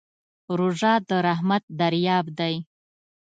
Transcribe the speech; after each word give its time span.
روژه 0.57 0.93
د 1.07 1.09
رحمت 1.27 1.63
دریاب 1.79 2.25
دی. 2.39 2.55